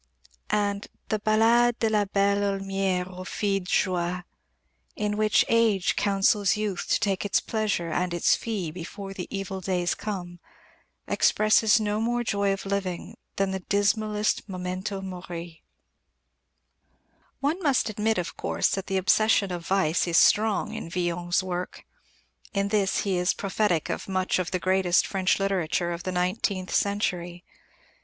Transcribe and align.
And 0.55 0.87
the 1.09 1.19
Ballade 1.19 1.77
de 1.77 1.87
la 1.87 2.05
Belle 2.05 2.37
Heaulmière 2.39 3.07
aux 3.19 3.23
Filles 3.23 3.59
de 3.63 3.69
Joie, 3.71 4.23
in 4.95 5.15
which 5.15 5.45
Age 5.47 5.95
counsels 5.95 6.57
Youth 6.57 6.87
to 6.89 6.99
take 6.99 7.23
its 7.23 7.39
pleasure 7.39 7.91
and 7.91 8.11
its 8.11 8.35
fee 8.35 8.71
before 8.71 9.13
the 9.13 9.27
evil 9.29 9.61
days 9.61 9.93
come, 9.93 10.39
expresses 11.07 11.79
no 11.79 12.01
more 12.01 12.23
joy 12.23 12.51
of 12.51 12.65
living 12.65 13.15
than 13.35 13.51
the 13.51 13.59
dismallest 13.59 14.49
memento 14.49 15.01
mori. 15.01 15.61
One 17.39 17.61
must 17.61 17.87
admit, 17.87 18.17
of 18.17 18.35
course, 18.35 18.69
that 18.69 18.87
the 18.87 18.97
obsession 18.97 19.51
of 19.51 19.67
vice 19.67 20.07
is 20.07 20.17
strong 20.17 20.73
in 20.73 20.89
Villon's 20.89 21.43
work. 21.43 21.85
In 22.53 22.69
this 22.69 23.01
he 23.01 23.17
is 23.17 23.35
prophetic 23.35 23.87
of 23.91 24.09
much 24.09 24.39
of 24.39 24.49
the 24.49 24.57
greatest 24.57 25.05
French 25.05 25.39
literature 25.39 25.91
of 25.91 26.01
the 26.01 26.11
nineteenth 26.11 26.73
century. 26.73 27.43